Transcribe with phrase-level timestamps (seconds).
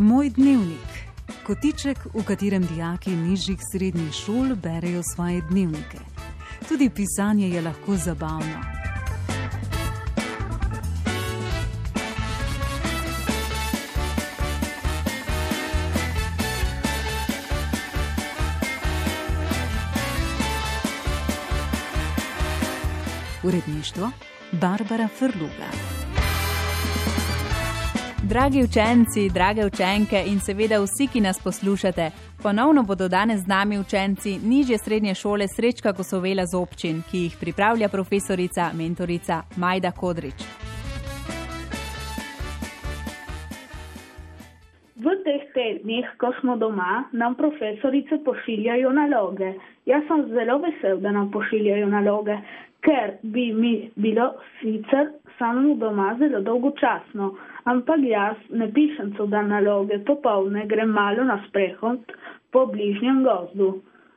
[0.00, 0.88] Moj dnevnik.
[1.44, 5.98] Kotiček, v katerem dijaki nižjih srednjih šol berejo svoje dnevnike.
[6.68, 8.64] Tudi pisanje je lahko zabavno.
[23.42, 24.10] Uredništvo
[24.52, 25.68] Barbara Frluga.
[28.30, 32.04] Dragi učenci, drage učenke in seveda vsi, ki nas poslušate,
[32.42, 37.34] ponovno bodo danes z nami učenci nižje srednje šole Srečka Kosovela z občin, ki jih
[37.40, 40.38] pripravlja profesorica, mentorica Majda Kodrič.
[45.04, 49.54] V teh tednih, ko smo doma, nam profesorice pošiljajo naloge.
[49.90, 52.38] Jaz sem zelo vesel, da nam pošiljajo naloge,
[52.86, 57.34] ker bi mi bilo sicer samo doma zelo dolgočasno.
[57.70, 62.00] Ampak jaz ne pišem so dan naloge, popovdne grem malo na sprehod
[62.52, 63.68] po bližnjem gozdu.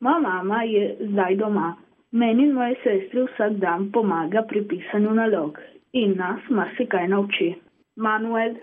[0.00, 1.74] Moja mama je zdaj doma.
[2.12, 5.58] Meni in moje sestri vsak dan pomaga pri pisanju nalog
[5.92, 7.54] in nas marsikaj nauči.
[7.96, 8.56] Manuel.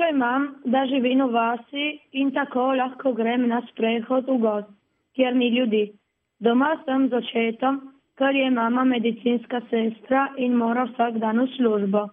[0.00, 4.70] Srečo imam, da živim v vasi in tako lahko grem na sprehod v gost,
[5.14, 5.92] kjer ni ljudi.
[6.40, 7.80] Doma sem z očetom,
[8.16, 12.06] ker je mama medicinska sestra in mora vsak dan v službo.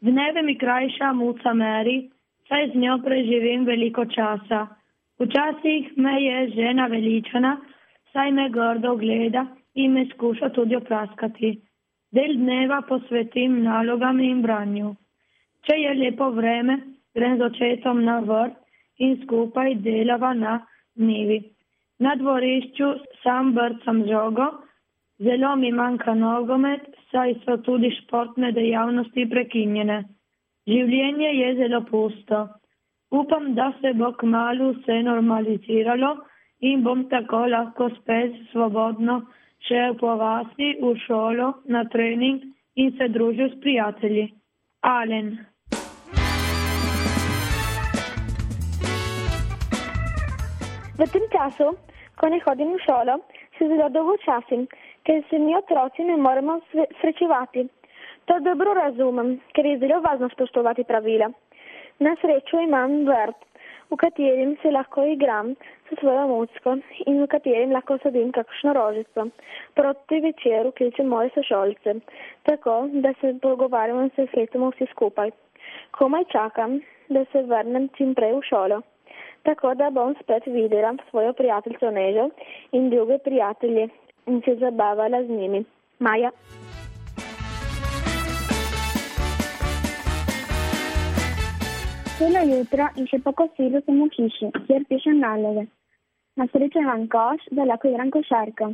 [0.00, 2.08] Dneve mi krajša muca Meri,
[2.48, 4.66] saj z njo preživim veliko časa.
[5.20, 7.56] Včasih me je žena veličana,
[8.12, 11.58] saj me grdo gleda in me skuša tudi opraskati.
[12.12, 14.96] Del dneva posvetim nalogam in branju.
[15.68, 18.56] Če je lepo vreme, grem z očetom na vrt
[18.98, 20.58] in skupaj delava na
[20.96, 21.40] nivi.
[21.98, 22.88] Na dvorišču
[23.22, 24.46] sam brcam žogo,
[25.18, 30.04] zelo mi manjka nogomet, saj so tudi športne dejavnosti prekinjene.
[30.68, 32.46] Življenje je zelo pusto.
[33.10, 36.10] Upam, da se bo kmalo vse normaliziralo
[36.60, 39.22] in bom tako lahko spet svobodno
[39.66, 42.42] šel po vasi v šolo, na trening
[42.76, 44.28] in se družil s prijatelji.
[44.82, 45.38] Alen.
[50.98, 51.78] V tem času,
[52.18, 53.20] ko ne hodim v šolo,
[53.54, 54.64] se zelo dolgo časim,
[55.06, 56.56] ker se mi otroci ne moremo
[56.98, 57.62] srečevati.
[58.26, 61.30] To dobro razumem, ker je zelo važno spoštovati pravila.
[62.02, 63.38] Na srečo imam vrt,
[63.94, 65.54] v katerem se lahko igram
[65.86, 66.76] s svojo mucko
[67.06, 69.30] in v katerem lahko sadim kakšno rožico.
[69.78, 72.00] Proti večeru kličem moje sošolce,
[72.42, 75.30] tako da se pogovarjamo in se srečamo vsi skupaj.
[75.94, 78.84] Komaj čakam, da se vrnem čim prej v šolo
[79.42, 82.28] tako da bom spet videla svojo prijateljico Nežo
[82.72, 83.88] in druge prijatelje
[84.26, 85.64] in se zabavala z njimi.
[85.98, 86.30] Maja.
[92.18, 95.68] Celo jutro in še po kosilu sem v hiši, kjer pišem naloge.
[96.38, 98.72] Na srečo imam koš, da lahko igram košarko.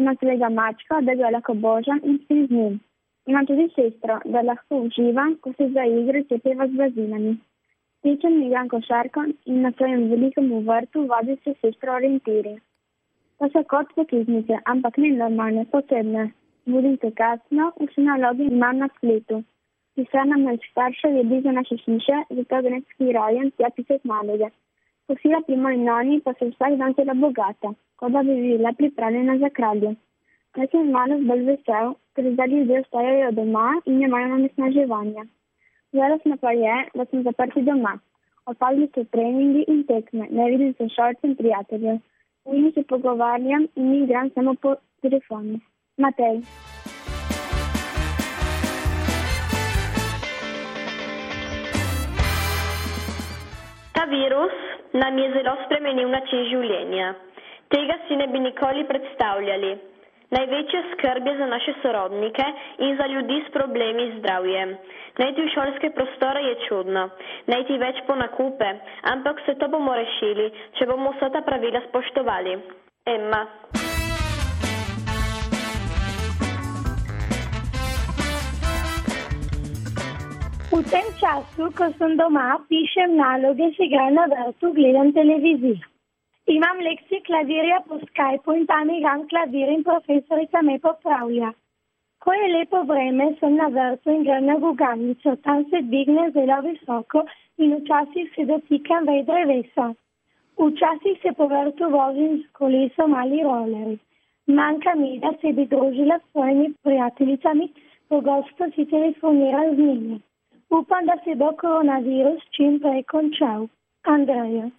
[0.00, 2.78] Imam svojega mačka, da ga lahko božam in spim z njim.
[3.26, 7.36] Imam tudi sestro, da lahko uživam, ko se za igre cepeva z blazinami.
[8.06, 12.52] Tečem igram košarko in na svojem velikem vrtu vodi se sestro orientiri.
[13.38, 16.22] To so kot poklicnice, ampak ne normalne, posebne.
[16.74, 19.40] Budim se kasno, vse naloge imam na spletu.
[19.98, 24.54] Pisarna mojih staršev je blizu naše hiše, zato grem s kirojem tja pisati naloge.
[25.06, 29.38] Posila pri moji noni pa se vsak dan zelo bogata, kot da bi bila pripravljena
[29.38, 29.96] za kralje.
[30.56, 35.26] Jaz sem malo bolj vesel, ker zdaj ljudje ostajajo doma in imajo onesnaževanja.
[35.96, 37.98] Žalostno pa je, da smo zaprti doma.
[38.46, 41.96] Opadli so treningi in tekme, ne vidim se šolcem prijateljev.
[42.44, 45.60] V njih se pogovarjam in igram samo po telefonu.
[45.96, 46.40] Matej.
[53.94, 54.56] Ta virus
[54.92, 57.14] nam je zelo spremenil način življenja.
[57.68, 59.76] Tega si ne bi nikoli predstavljali.
[60.30, 62.44] Največja skrb je za naše sorodnike
[62.78, 64.76] in za ljudi s problemi z zdravjem.
[65.16, 67.06] Najti v šolske prostore je čudno,
[67.48, 68.68] najti več po nakupe,
[69.12, 72.52] ampak vse to bomo rešili, če bomo vsa ta pravila spoštovali.
[73.08, 73.40] Emma.
[80.68, 85.80] V tem času, ko sem doma, pišem naloge, si ga na vrtu, gledam televizijo.
[86.46, 91.56] Imam lekcije klavirja po Skypu in tam igram klavir in profesorica me popravlja.
[92.26, 95.36] Ko je lepo vreme, sem na vrtu in grem na gugalnico.
[95.44, 97.22] Tam se dvigne zelo visoko
[97.62, 99.86] in včasih se dotikam vej drevesa.
[100.58, 103.98] Včasih se po vrtu vozim s kolesom ali rolerji.
[104.58, 107.68] Manjka mi, da se bi družila s svojimi prijateljicami,
[108.08, 110.20] pogosto si telefoniram z njimi.
[110.70, 113.68] Upam, da se bo koronavirus čim prej končal.
[114.02, 114.70] Andreja.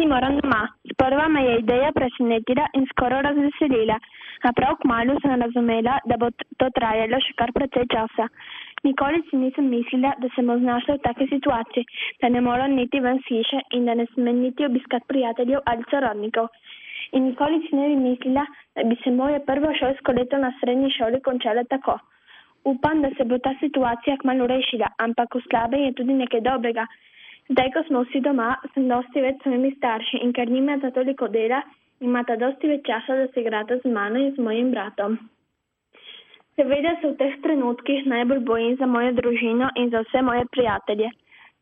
[0.00, 0.68] Ostati moram doma.
[0.92, 3.96] Sprva me je ideja presenetila in skoraj razveselila,
[4.48, 8.28] a prav kmalo sem razumela, da bo to trajalo še kar precej časa.
[8.84, 11.84] Nikoli si nisem mislila, da sem znašla v taki situaciji,
[12.22, 16.48] da ne morem niti ven hiše in da ne smem niti obiskati prijateljev ali sorodnikov.
[17.12, 18.46] In nikoli si ne bi mislila,
[18.76, 21.98] da bi se moje prvo šolsko leto na srednji šoli končalo tako.
[22.64, 26.88] Upam, da se bo ta situacija kmalo rešila, ampak v slabe je tudi nekaj dobrega.
[27.50, 31.26] Zdaj, ko smo vsi doma, sem dosti več s svojimi starši in ker nimata toliko
[31.34, 31.58] dela,
[31.98, 35.16] imata dosti več časa, da se igrata z mano in z mojim bratom.
[36.54, 41.10] Seveda se v teh trenutkih najbolj bojim za mojo družino in za vse moje prijatelje.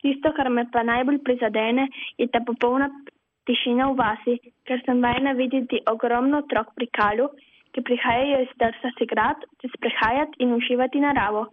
[0.05, 1.89] Tisto, kar me pa najbolj prizadene,
[2.21, 2.91] je ta popolna
[3.49, 4.37] tišina v vasi,
[4.69, 7.31] ker sem vajena videti ogromno otrok pri kalu,
[7.73, 11.49] ki prihajajo iz trsa si grad, se sprehajati in uživati naravo.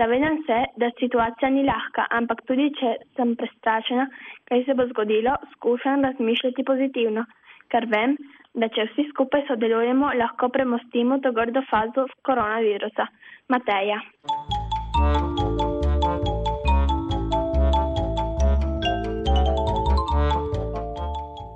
[0.00, 4.06] Zavedam se, da situacija ni lahka, ampak tudi, če sem prestrašena,
[4.48, 7.24] kaj se bo zgodilo, skušam razmišljati pozitivno,
[7.74, 8.16] ker vem,
[8.56, 13.06] da če vsi skupaj sodelujemo, lahko premostimo to grdo fazo koronavirusa.
[13.52, 14.00] Mateja.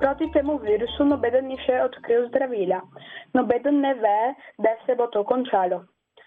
[0.01, 2.85] Proti temu virusu nobeden ni še odkril zdravila.
[3.35, 4.19] Nobeden ne ve,
[4.61, 5.87] da se bo to končalo.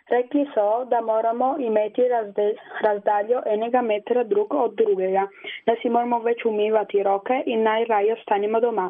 [0.10, 5.28] Rekli so, da moramo imeti razdel, razdaljo enega metra drug od drugega,
[5.66, 8.88] da si moramo več umivati roke in najraje ostanemo doma,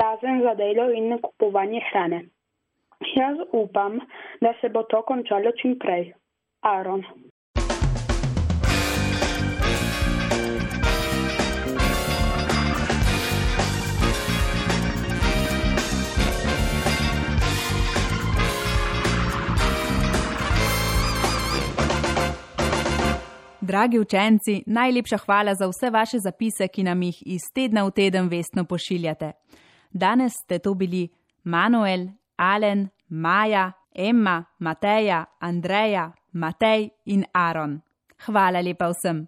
[0.00, 2.20] razen za delo in kupovanje hrane.
[3.14, 4.00] Jaz upam,
[4.40, 6.12] da se bo to končalo čim prej.
[6.62, 7.04] Aaron.
[23.68, 28.28] Dragi učenci, najlepša hvala za vse vaše zapise, ki nam jih iz tedna v teden
[28.28, 29.32] vestno pošiljate.
[29.92, 31.08] Danes ste to bili
[31.44, 32.06] Manuel,
[32.36, 37.80] Alen, Maja, Emma, Mateja, Andreja, Matej in Aaron.
[38.26, 39.26] Hvala lepa vsem.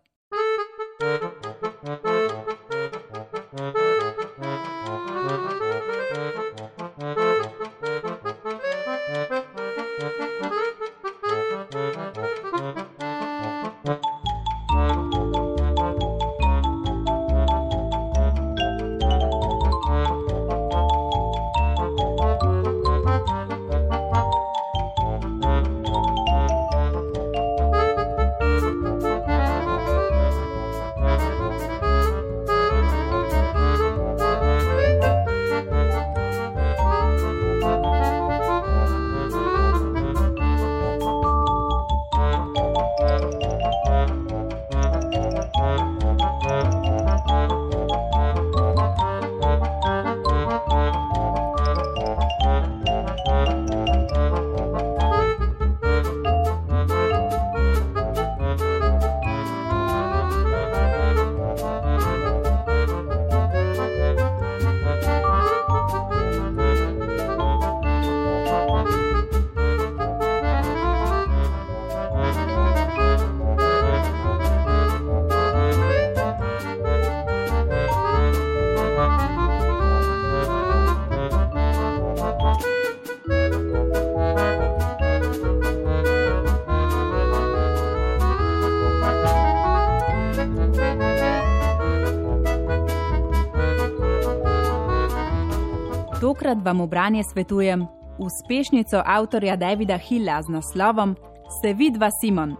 [96.40, 97.82] Tokrat vam v branje svetujem
[98.18, 101.16] uspešnico avtorja Davida Hilla z naslovom
[101.60, 102.54] Se vidva Simon.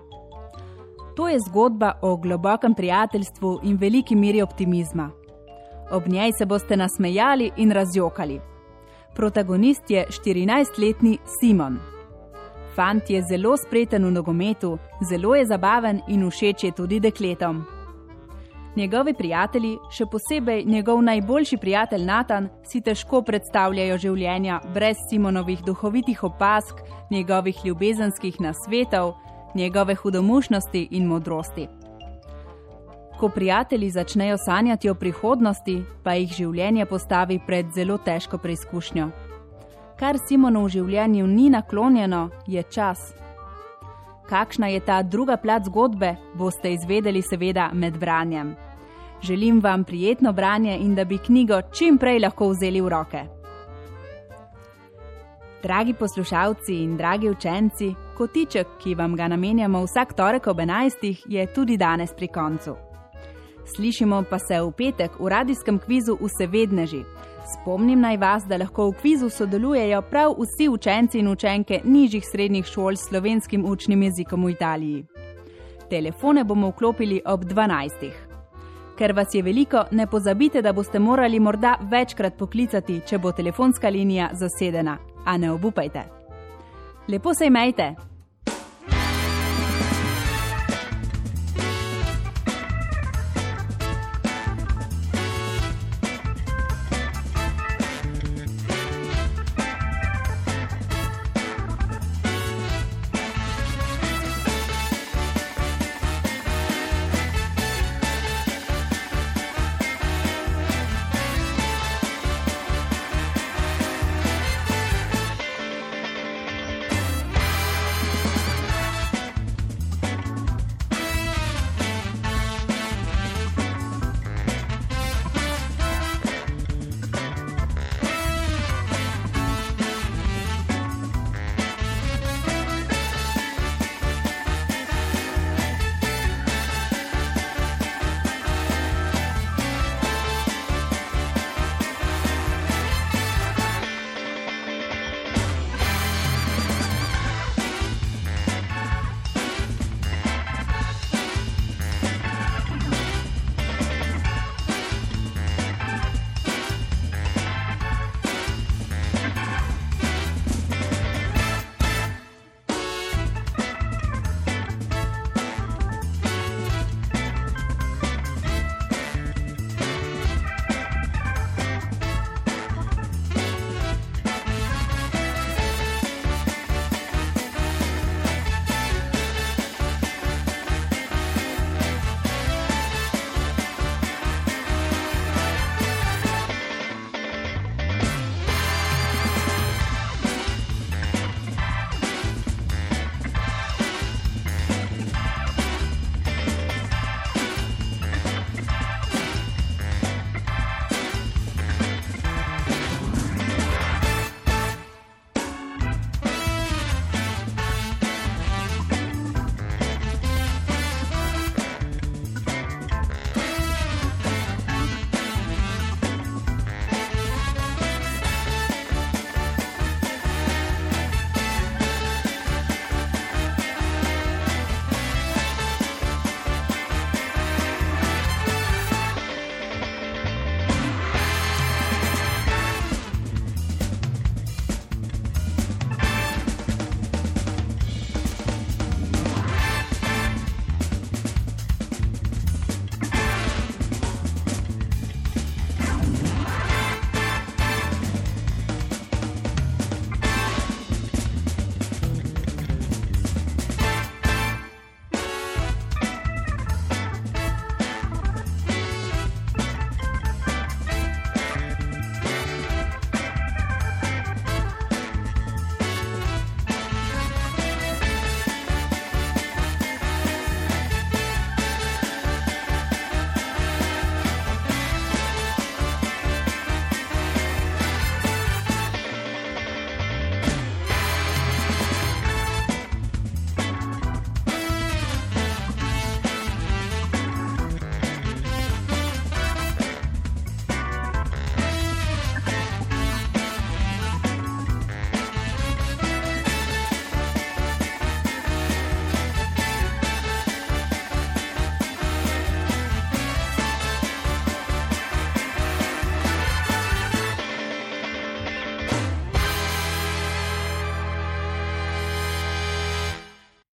[1.17, 5.11] To je zgodba o globokem prijateljstvu in veliki miri optimizma.
[5.91, 8.41] Ob njej se boste nasmejali in razjokali.
[9.15, 11.79] Protagonist je 14-letni Simon.
[12.75, 14.79] Fant je zelo spreten v nogometu,
[15.11, 17.80] zelo je zabaven in všeč je tudi dekletom.
[18.77, 26.23] Njegovi prijatelji, še posebej njegov najboljši prijatelj Natan, si težko predstavljajo življenja brez Simonovih duhovitih
[26.25, 26.79] opask,
[27.11, 29.17] njegovih ljubezenskih nasvetov,
[29.55, 31.67] njegove hudomušnosti in modrosti.
[33.19, 39.11] Ko prijatelji začnejo sanjati o prihodnosti, pa jih življenje postavi pred zelo težko preizkušnjo.
[39.99, 43.11] Kar Simonu v življenju ni naklonjeno, je čas.
[44.31, 48.55] Kakšna je ta druga plat zgodbe, boste izvedeli seveda med branjem.
[49.23, 53.25] Želim vam prijetno branje in da bi knjigo čim prej lahko vzeli v roke.
[55.63, 61.17] Dragi poslušalci in dragi učenci, kotiček, ki vam ga namenjamo vsak torek ob 11.
[61.27, 62.90] je tudi danes pri koncu.
[63.77, 67.05] Slišimo pa se v petek v radijskem kvizu Vsevedneži.
[67.55, 72.67] Spomnim naj vas, da lahko v kvizu sodelujejo prav vsi učenci in učenke nižjih srednjih
[72.67, 75.05] šol s slovenskim učnim jezikom v Italiji.
[75.91, 78.11] Telefone bomo vklopili ob 12.
[78.99, 83.89] Ker vas je veliko, ne pozabite, da boste morali morda večkrat poklicati, če bo telefonska
[83.89, 86.03] linija zasedena a ne obupajte.
[87.09, 88.10] Lepo se imejte!